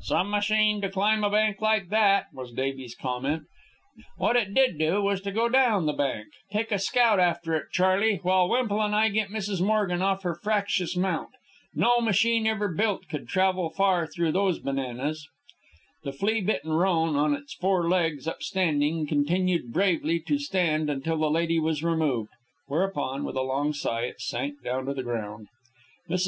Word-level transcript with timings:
"Some 0.00 0.30
machine 0.30 0.80
to 0.80 0.90
climb 0.90 1.22
a 1.22 1.30
bank 1.30 1.60
like 1.60 1.88
that," 1.90 2.34
was 2.34 2.50
Davies' 2.50 2.96
comment. 2.96 3.44
"What 4.16 4.34
it 4.34 4.52
did 4.52 4.76
do 4.76 5.00
was 5.02 5.20
to 5.20 5.30
go 5.30 5.48
down 5.48 5.86
the 5.86 5.92
bank 5.92 6.26
take 6.50 6.72
a 6.72 6.80
scout 6.80 7.20
after 7.20 7.54
it, 7.54 7.66
Charley, 7.70 8.16
while 8.16 8.48
Wemple 8.48 8.82
and 8.82 8.92
I 8.92 9.08
get 9.08 9.28
Mrs. 9.28 9.60
Morgan 9.64 10.02
off 10.02 10.24
her 10.24 10.34
fractious 10.34 10.96
mount. 10.96 11.30
No 11.76 12.00
machine 12.00 12.44
ever 12.48 12.66
built 12.66 13.06
could 13.08 13.28
travel 13.28 13.70
far 13.70 14.04
through 14.04 14.32
those 14.32 14.58
bananas." 14.58 15.28
The 16.02 16.12
flea 16.12 16.40
bitten 16.40 16.72
roan, 16.72 17.14
on 17.14 17.34
its 17.36 17.54
four 17.54 17.88
legs 17.88 18.26
upstanding, 18.26 19.06
continued 19.06 19.72
bravely 19.72 20.18
to 20.26 20.40
stand 20.40 20.90
until 20.90 21.18
the 21.18 21.30
lady 21.30 21.60
was 21.60 21.84
removed, 21.84 22.30
whereupon, 22.66 23.22
with 23.22 23.36
a 23.36 23.42
long 23.42 23.72
sigh, 23.72 24.06
it 24.06 24.20
sank 24.20 24.60
down 24.64 24.88
on 24.88 24.96
the 24.96 25.04
ground. 25.04 25.46
Mrs. 26.10 26.16